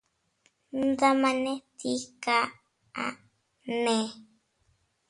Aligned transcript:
Ndamane 0.87 1.53
¿tii 1.77 1.99
kaʼane? 2.23 3.95